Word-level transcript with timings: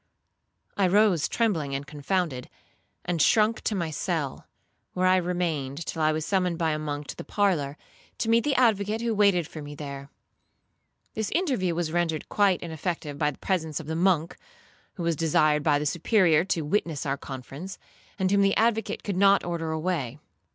I 0.77 0.87
rose 0.87 1.27
trembling 1.29 1.75
and 1.75 1.85
confounded, 1.85 2.49
and 3.05 3.21
shrunk 3.21 3.61
to 3.65 3.75
my 3.75 3.91
cell, 3.91 4.47
where 4.93 5.05
I 5.05 5.17
remained 5.17 5.85
till 5.85 6.01
I 6.01 6.11
was 6.11 6.25
summoned 6.25 6.57
by 6.57 6.71
a 6.71 6.79
monk 6.79 7.05
to 7.09 7.15
the 7.15 7.23
parlour, 7.23 7.77
to 8.17 8.27
meet 8.27 8.43
the 8.43 8.55
advocate, 8.55 9.01
who 9.01 9.13
waited 9.13 9.47
for 9.47 9.61
me 9.61 9.75
there. 9.75 10.09
This 11.13 11.29
interview 11.29 11.75
was 11.75 11.91
rendered 11.91 12.29
quite 12.29 12.63
ineffective 12.63 13.19
by 13.19 13.29
the 13.29 13.37
presence 13.37 13.79
of 13.79 13.85
the 13.85 13.95
monk, 13.95 14.37
who 14.95 15.03
was 15.03 15.15
desired 15.15 15.61
by 15.61 15.77
the 15.77 15.85
Superior 15.85 16.43
to 16.45 16.61
witness 16.61 17.05
our 17.05 17.15
conference, 17.15 17.77
and 18.17 18.31
whom 18.31 18.41
the 18.41 18.57
advocate 18.57 19.03
could 19.03 19.17
not 19.17 19.43
order 19.43 19.69
away. 19.71 20.17